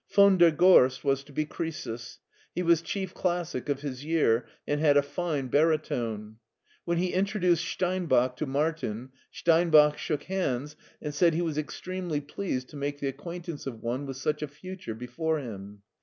[0.09, 2.17] Von der Gorst was to be" Croesus."
[2.55, 6.37] He was chief classic of his year, and had a fine bari tone.
[6.85, 12.19] When he introduced Steinbach to Martin, Stein bach shook hands, and said he was extremely
[12.19, 15.83] pleased to make the acquaintance of one with such a future before him.